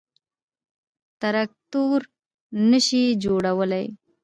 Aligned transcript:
تراکتور 1.21 1.99
نه 2.69 2.79
شي 2.85 3.03
جوړولای. 3.23 3.85